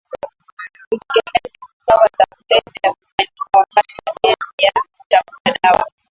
[0.91, 1.57] Utegemezi
[1.87, 5.85] dawa za kulevya hufanyika wakati tabia ya kutafuta dawa